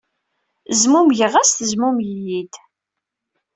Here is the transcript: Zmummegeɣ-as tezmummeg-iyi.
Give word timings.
Zmummegeɣ-as 0.81 1.49
tezmummeg-iyi. 1.53 2.43